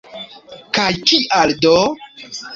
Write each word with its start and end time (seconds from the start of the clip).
Kaj 0.77 0.87
kial 1.11 1.55
do? 1.67 1.77